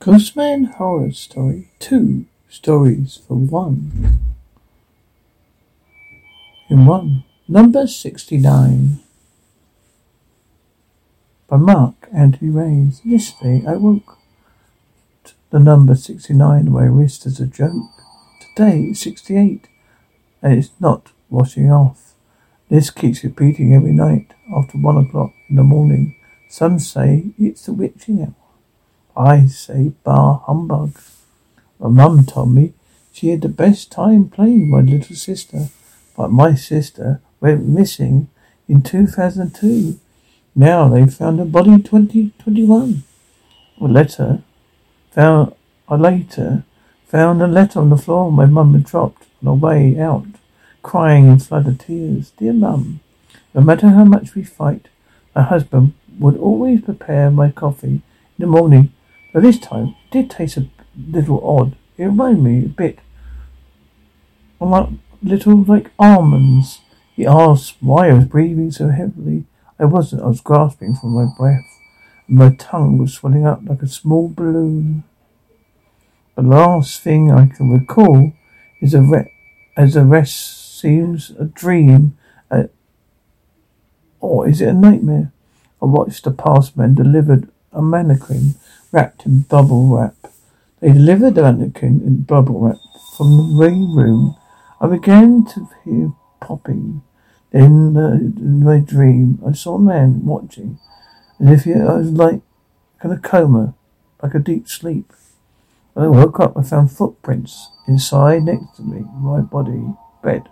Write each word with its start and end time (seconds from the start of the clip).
Ghostman 0.00 0.74
Horror 0.74 1.10
Story. 1.10 1.70
Two 1.80 2.26
stories 2.48 3.20
for 3.26 3.34
one. 3.34 4.20
In 6.70 6.86
one. 6.86 7.24
Number 7.48 7.84
69. 7.88 9.00
By 11.48 11.56
Mark 11.56 12.08
Anthony 12.14 12.50
Rains. 12.52 13.00
Yesterday 13.04 13.64
I 13.66 13.74
woke 13.74 14.18
the 15.50 15.58
number 15.58 15.96
69 15.96 16.68
on 16.68 16.72
my 16.72 16.84
wrist 16.84 17.26
as 17.26 17.40
a 17.40 17.46
joke. 17.48 17.90
Today 18.54 18.82
it's 18.82 19.00
68 19.00 19.66
and 20.40 20.52
it's 20.52 20.70
not 20.78 21.10
washing 21.28 21.72
off. 21.72 22.14
This 22.70 22.90
keeps 22.90 23.24
repeating 23.24 23.74
every 23.74 23.92
night 23.92 24.32
after 24.56 24.78
one 24.78 24.96
o'clock 24.96 25.32
in 25.50 25.56
the 25.56 25.64
morning. 25.64 26.14
Some 26.48 26.78
say 26.78 27.32
it's 27.36 27.66
the 27.66 27.72
witching 27.72 28.22
hour. 28.22 28.47
I 29.18 29.46
say 29.46 29.90
bar 30.04 30.44
humbug. 30.46 30.96
My 31.80 31.88
mum 31.88 32.24
told 32.24 32.54
me 32.54 32.72
she 33.12 33.30
had 33.30 33.40
the 33.40 33.48
best 33.48 33.90
time 33.90 34.28
playing 34.28 34.70
with 34.70 34.86
my 34.86 34.92
little 34.92 35.16
sister, 35.16 35.70
but 36.16 36.30
my 36.30 36.54
sister 36.54 37.20
went 37.40 37.66
missing 37.66 38.28
in 38.68 38.82
2002. 38.82 39.98
Now 40.54 40.88
they 40.88 41.04
found 41.08 41.40
her 41.40 41.44
body 41.44 41.72
in 41.72 41.82
2021. 41.82 43.02
A 43.80 43.84
letter 43.84 44.44
found, 45.10 45.52
I 45.88 45.96
later 45.96 46.62
found 47.08 47.42
a 47.42 47.48
letter 47.48 47.80
on 47.80 47.90
the 47.90 47.96
floor 47.96 48.30
my 48.30 48.46
mum 48.46 48.74
had 48.74 48.84
dropped 48.84 49.26
on 49.42 49.46
her 49.46 49.54
way 49.54 49.98
out, 49.98 50.26
crying 50.84 51.26
in 51.26 51.40
flood 51.40 51.66
of 51.66 51.78
tears. 51.78 52.30
Dear 52.38 52.52
mum, 52.52 53.00
no 53.52 53.62
matter 53.62 53.88
how 53.88 54.04
much 54.04 54.36
we 54.36 54.44
fight, 54.44 54.86
my 55.34 55.42
husband 55.42 55.94
would 56.20 56.36
always 56.36 56.82
prepare 56.82 57.32
my 57.32 57.50
coffee 57.50 57.88
in 57.88 58.02
the 58.38 58.46
morning 58.46 58.92
but 59.32 59.42
this 59.42 59.58
time, 59.58 59.88
it 59.88 60.10
did 60.10 60.30
taste 60.30 60.56
a 60.56 60.68
little 60.96 61.46
odd. 61.46 61.76
It 61.96 62.04
reminded 62.04 62.42
me 62.42 62.64
a 62.64 62.68
bit 62.68 62.98
of 64.60 64.68
like 64.70 64.88
little 65.22 65.62
like 65.64 65.90
almonds. 65.98 66.80
He 67.14 67.26
asked 67.26 67.76
why 67.80 68.08
I 68.08 68.14
was 68.14 68.24
breathing 68.24 68.70
so 68.70 68.88
heavily. 68.88 69.44
I 69.78 69.84
wasn't. 69.84 70.22
I 70.22 70.26
was 70.26 70.40
grasping 70.40 70.94
for 70.94 71.06
my 71.06 71.26
breath. 71.36 71.66
And 72.26 72.38
my 72.38 72.50
tongue 72.58 72.98
was 72.98 73.14
swelling 73.14 73.46
up 73.46 73.60
like 73.64 73.82
a 73.82 73.88
small 73.88 74.28
balloon. 74.28 75.04
The 76.36 76.42
last 76.42 77.00
thing 77.02 77.30
I 77.30 77.46
can 77.46 77.70
recall 77.70 78.32
is 78.80 78.94
a 78.94 79.02
re- 79.02 79.32
as 79.76 79.94
the 79.94 80.04
rest 80.04 80.78
seems 80.80 81.30
a 81.30 81.44
dream, 81.44 82.16
or 84.20 84.48
is 84.48 84.60
it 84.60 84.68
a 84.68 84.72
nightmare? 84.72 85.32
I 85.80 85.86
watched 85.86 86.24
the 86.24 86.30
past 86.30 86.76
passman 86.76 86.94
delivered 86.94 87.48
a 87.72 87.82
mannequin 87.82 88.54
wrapped 88.92 89.26
in 89.26 89.42
bubble 89.42 89.88
wrap. 89.88 90.32
They 90.80 90.92
delivered 90.92 91.34
the 91.34 91.42
mannequin 91.42 92.00
in 92.02 92.22
bubble 92.22 92.60
wrap 92.60 92.78
from 93.16 93.36
the 93.36 93.58
waiting 93.58 93.94
room. 93.94 94.36
I 94.80 94.86
began 94.86 95.44
to 95.46 95.68
hear 95.84 96.12
popping. 96.40 97.02
In 97.52 97.94
my 98.64 98.78
dream, 98.78 99.40
I 99.46 99.52
saw 99.52 99.76
a 99.76 99.80
man 99.80 100.24
watching, 100.26 100.78
as 101.40 101.60
if 101.60 101.64
he, 101.64 101.72
I 101.72 101.96
was 101.96 102.10
like 102.10 102.42
in 103.02 103.10
a 103.10 103.18
coma, 103.18 103.74
like 104.22 104.34
a 104.34 104.38
deep 104.38 104.68
sleep. 104.68 105.12
When 105.94 106.04
I 106.04 106.08
woke 106.08 106.38
up, 106.38 106.56
I 106.56 106.62
found 106.62 106.92
footprints 106.92 107.70
inside 107.88 108.42
next 108.42 108.76
to 108.76 108.82
me, 108.82 109.04
my 109.14 109.40
body, 109.40 109.82
bed. 110.22 110.48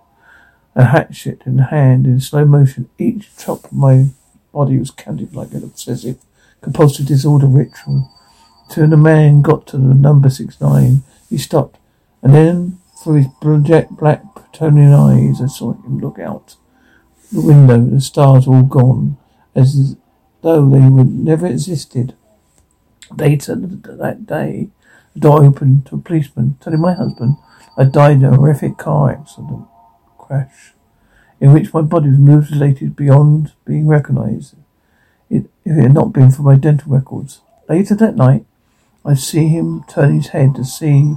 A 0.74 0.84
hatchet 0.86 1.42
in 1.46 1.58
hand 1.58 2.06
in 2.06 2.20
slow 2.20 2.44
motion. 2.44 2.88
Each 2.98 3.30
chop 3.36 3.64
of 3.64 3.72
my 3.72 4.06
body 4.52 4.78
was 4.78 4.90
counted 4.90 5.34
like 5.34 5.52
an 5.52 5.64
obsessive 5.64 6.18
compulsive 6.60 7.06
disorder 7.06 7.46
ritual. 7.46 8.10
Till 8.68 8.88
the 8.88 8.96
man 8.96 9.42
got 9.42 9.66
to 9.68 9.78
the 9.78 9.94
number 9.94 10.28
six 10.28 10.60
nine, 10.60 11.02
he 11.30 11.38
stopped, 11.38 11.78
and 12.22 12.34
then 12.34 12.78
through 13.02 13.14
his 13.14 13.26
jet 13.62 13.96
black 13.96 14.22
Plutonian 14.34 14.92
eyes, 14.92 15.40
I 15.40 15.46
saw 15.46 15.74
him 15.74 16.00
look 16.00 16.18
out 16.18 16.56
the 17.32 17.40
window. 17.40 17.80
The 17.80 18.00
stars 18.00 18.46
were 18.46 18.56
all 18.56 18.62
gone, 18.62 19.16
as 19.54 19.96
though 20.42 20.68
they 20.68 20.80
would 20.80 21.12
never 21.12 21.46
existed. 21.46 22.14
Later 23.16 23.54
that 23.54 24.26
day, 24.26 24.70
the 25.14 25.20
door 25.20 25.44
opened 25.44 25.86
to 25.86 25.96
a 25.96 25.98
policeman, 25.98 26.58
telling 26.60 26.80
my 26.80 26.94
husband 26.94 27.36
I 27.76 27.84
died 27.84 28.16
in 28.16 28.24
a 28.24 28.36
horrific 28.36 28.76
car 28.78 29.10
accident 29.10 29.66
crash, 30.18 30.72
in 31.40 31.52
which 31.52 31.72
my 31.72 31.82
body 31.82 32.10
was 32.10 32.18
mutilated 32.18 32.96
beyond 32.96 33.52
being 33.64 33.86
recognized. 33.86 34.54
It, 35.28 35.50
if 35.64 35.76
it 35.76 35.82
had 35.82 35.94
not 35.94 36.12
been 36.12 36.30
for 36.30 36.42
my 36.42 36.56
dental 36.56 36.92
records. 36.92 37.40
Later 37.68 37.94
that 37.96 38.16
night, 38.16 38.44
I 39.06 39.14
see 39.14 39.46
him 39.48 39.84
turn 39.88 40.16
his 40.16 40.28
head 40.28 40.56
to 40.56 40.64
see 40.64 41.14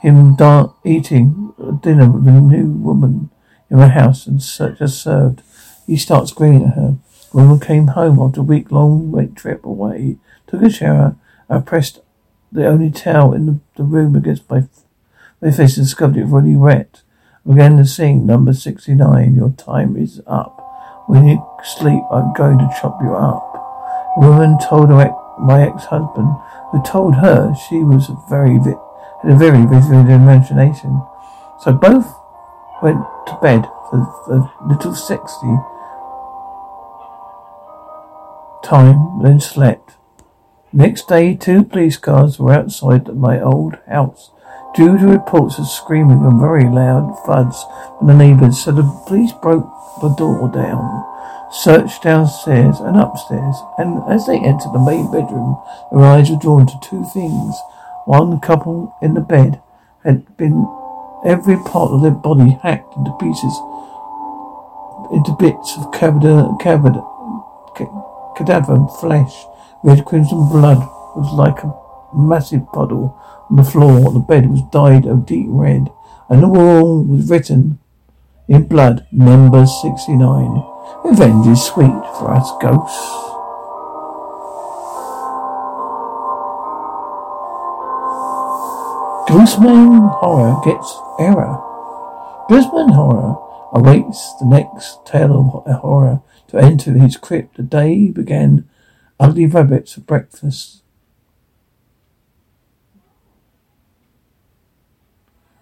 him 0.00 0.34
da- 0.34 0.72
eating 0.84 1.54
dinner 1.80 2.10
with 2.10 2.26
a 2.26 2.32
new 2.32 2.66
woman 2.72 3.30
in 3.70 3.78
my 3.78 3.88
house 3.88 4.26
and 4.26 4.40
just 4.40 5.00
served. 5.00 5.42
He 5.86 5.96
starts 5.96 6.32
grinning 6.32 6.64
at 6.64 6.74
her. 6.74 6.96
The 7.30 7.36
woman 7.36 7.60
came 7.60 7.88
home 7.88 8.18
after 8.18 8.40
a 8.40 8.44
week 8.44 8.72
long 8.72 9.12
wait 9.12 9.36
trip 9.36 9.64
away, 9.64 10.18
took 10.48 10.62
a 10.62 10.70
shower, 10.70 11.16
I 11.48 11.60
pressed 11.60 12.00
the 12.50 12.66
only 12.66 12.90
towel 12.90 13.32
in 13.34 13.46
the, 13.46 13.60
the 13.76 13.84
room 13.84 14.16
against 14.16 14.48
my, 14.50 14.64
my 15.40 15.50
face 15.50 15.76
and 15.76 15.86
discovered 15.86 16.16
it 16.16 16.24
already 16.24 16.56
wet. 16.56 17.02
I 17.46 17.50
began 17.50 17.76
to 17.76 17.84
sing 17.84 18.26
number 18.26 18.52
69, 18.52 19.34
Your 19.34 19.50
Time 19.50 19.96
is 19.96 20.20
Up. 20.26 20.60
When 21.06 21.26
you 21.28 21.46
sleep, 21.62 22.02
I'm 22.10 22.32
going 22.32 22.58
to 22.58 22.76
chop 22.80 22.98
you 23.02 23.14
up. 23.14 23.52
The 24.18 24.28
woman 24.28 24.58
told 24.58 24.88
her, 24.88 25.14
my 25.38 25.66
ex-husband 25.66 26.28
who 26.70 26.82
told 26.82 27.16
her 27.16 27.54
she 27.54 27.78
was 27.78 28.10
very 28.28 28.58
vi- 28.58 28.80
had 29.22 29.32
a 29.32 29.36
very 29.36 29.64
vivid 29.66 30.10
imagination. 30.10 31.02
So 31.60 31.72
both 31.72 32.14
went 32.82 33.04
to 33.26 33.38
bed 33.40 33.64
for 33.90 33.98
a 34.30 34.68
little 34.68 34.94
sexy 34.94 35.56
time, 38.64 39.20
then 39.22 39.40
slept. 39.40 39.92
Next 40.72 41.06
day, 41.06 41.36
two 41.36 41.62
police 41.62 41.96
cars 41.96 42.38
were 42.38 42.52
outside 42.52 43.06
my 43.14 43.40
old 43.40 43.76
house 43.86 44.30
due 44.74 44.98
to 44.98 45.06
reports 45.06 45.58
of 45.58 45.68
screaming 45.68 46.24
and 46.24 46.40
very 46.40 46.64
loud 46.64 47.16
thuds 47.24 47.64
from 47.98 48.08
the 48.08 48.14
neighbours, 48.14 48.64
so 48.64 48.72
the 48.72 48.82
police 49.06 49.32
broke 49.32 49.70
the 50.00 50.08
door 50.08 50.48
down 50.48 51.04
searched 51.54 52.02
downstairs 52.02 52.80
and 52.80 52.96
upstairs, 52.96 53.56
and 53.78 54.02
as 54.10 54.26
they 54.26 54.38
entered 54.38 54.72
the 54.72 54.84
main 54.84 55.10
bedroom, 55.10 55.62
their 55.92 56.04
eyes 56.04 56.28
were 56.28 56.36
drawn 56.36 56.66
to 56.66 56.80
two 56.82 57.04
things. 57.14 57.54
One 58.06 58.40
couple 58.40 58.94
in 59.00 59.14
the 59.14 59.20
bed 59.20 59.62
had 60.02 60.36
been 60.36 60.66
every 61.24 61.56
part 61.56 61.92
of 61.92 62.02
their 62.02 62.10
body 62.10 62.58
hacked 62.62 62.96
into 62.96 63.12
pieces, 63.18 63.54
into 65.12 65.36
bits 65.38 65.76
of 65.78 65.92
cadaver, 65.92 66.50
cadaver, 66.60 67.04
cadaver 68.36 68.86
flesh. 69.00 69.46
Red 69.84 70.04
crimson 70.04 70.48
blood 70.48 70.78
was 71.14 71.32
like 71.34 71.62
a 71.62 71.72
massive 72.16 72.66
puddle 72.72 73.16
on 73.48 73.56
the 73.56 73.64
floor. 73.64 74.10
The 74.10 74.18
bed 74.18 74.50
was 74.50 74.62
dyed 74.72 75.06
a 75.06 75.16
deep 75.16 75.46
red, 75.48 75.92
and 76.28 76.42
the 76.42 76.48
wall 76.48 77.04
was 77.04 77.30
written 77.30 77.78
in 78.48 78.66
blood, 78.66 79.06
number 79.12 79.66
69. 79.66 80.73
Revenge 81.04 81.46
is 81.46 81.62
sweet 81.62 82.02
for 82.18 82.30
us 82.32 82.50
ghosts. 82.60 83.24
Ghostman 89.28 90.10
Horror 90.20 90.60
gets 90.64 91.00
error. 91.18 91.58
Ghostman 92.48 92.94
Horror 92.94 93.36
awaits 93.72 94.34
the 94.36 94.46
next 94.46 95.04
tale 95.06 95.64
of 95.64 95.66
uh, 95.66 95.78
horror 95.78 96.22
to 96.48 96.58
enter 96.58 96.92
his 96.92 97.16
crypt. 97.16 97.56
The 97.56 97.62
day 97.62 97.94
he 97.96 98.10
began 98.10 98.68
ugly 99.18 99.46
rabbits 99.46 99.94
for 99.94 100.02
breakfast. 100.02 100.82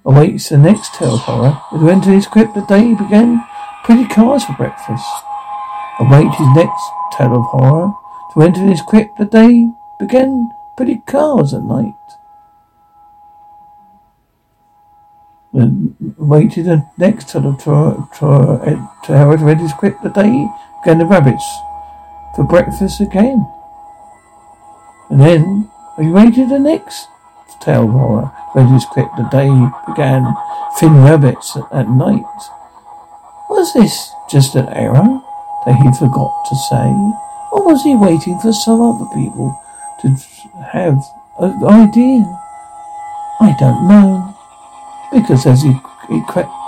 Awaits 0.04 0.50
the 0.50 0.58
next 0.58 0.94
tale 0.94 1.14
of 1.14 1.20
horror 1.20 1.62
to 1.72 1.88
enter 1.88 2.10
his 2.10 2.26
crypt. 2.26 2.54
The 2.54 2.66
day 2.66 2.88
he 2.88 2.94
began 2.94 3.42
Pretty 3.84 4.06
cars 4.06 4.44
for 4.44 4.52
breakfast. 4.54 5.04
Await 5.98 6.32
his 6.34 6.48
next 6.54 6.90
tale 7.12 7.36
of 7.36 7.44
horror. 7.46 7.92
To 8.34 8.42
enter 8.42 8.60
his 8.60 8.80
crypt 8.80 9.18
the 9.18 9.24
day 9.24 9.70
began 9.98 10.50
pretty 10.76 11.02
cars 11.06 11.52
at 11.52 11.62
night. 11.62 11.94
Waited 15.52 16.66
the 16.66 16.86
next 16.96 17.30
tale 17.30 17.48
of 17.48 17.60
horror 17.60 18.08
to 18.18 18.60
enter 18.64 19.56
his 19.56 19.72
crypt 19.74 20.02
the 20.02 20.10
day 20.10 20.48
began 20.82 20.98
the 20.98 21.04
rabbits 21.04 21.44
for 22.34 22.44
breakfast 22.44 23.00
again. 23.00 23.46
And 25.10 25.20
then 25.20 25.70
he 25.98 26.08
waited 26.08 26.48
the 26.48 26.58
next 26.58 27.08
tale 27.60 27.84
of 27.84 27.90
horror. 27.90 28.32
Read 28.54 28.68
his 28.68 28.84
crypt 28.86 29.16
the 29.16 29.24
day 29.24 29.50
began 29.86 30.34
thin 30.78 31.02
rabbits 31.02 31.56
at, 31.56 31.64
at 31.72 31.88
night. 31.88 32.24
Was 33.62 33.74
this 33.74 34.12
just 34.28 34.56
an 34.56 34.68
error 34.70 35.22
that 35.64 35.76
he 35.76 35.92
forgot 35.92 36.34
to 36.46 36.56
say? 36.56 36.90
Or 37.52 37.62
was 37.62 37.84
he 37.84 37.94
waiting 37.94 38.36
for 38.40 38.52
some 38.52 38.82
other 38.82 39.06
people 39.14 39.56
to 40.00 40.08
have 40.72 40.98
an 41.38 41.62
idea? 41.62 42.26
I 43.38 43.54
don't 43.60 43.86
know. 43.86 44.36
Because 45.12 45.46
as 45.46 45.62
he, 45.62 45.78
he 46.08 46.20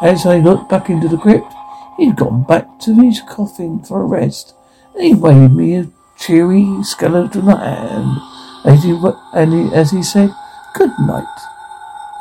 as 0.02 0.24
I 0.24 0.38
looked 0.38 0.68
back 0.68 0.88
into 0.88 1.08
the 1.08 1.18
crypt, 1.18 1.52
he'd 1.96 2.14
gone 2.14 2.44
back 2.44 2.78
to 2.82 2.94
his 2.94 3.20
coffin 3.22 3.82
for 3.82 4.02
a 4.02 4.06
rest, 4.06 4.54
and 4.94 5.02
he 5.02 5.14
waved 5.14 5.52
me 5.52 5.74
a 5.74 5.88
cheery 6.16 6.80
skeleton 6.84 7.48
hand 7.48 8.20
as 8.64 8.84
he, 8.84 8.96
and 9.32 9.52
he, 9.52 9.74
as 9.74 9.90
he 9.90 10.00
said, 10.04 10.30
"Good 10.74 10.92
night. 11.00 11.26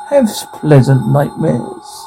Have 0.10 0.34
pleasant 0.52 1.10
nightmares." 1.10 2.03